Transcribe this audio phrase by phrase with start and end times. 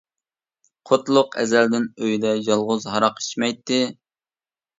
[0.91, 3.79] قۇتلۇق ئەزەلدىن ئۆيدە يالغۇز ھاراق ئىچمەيتتى.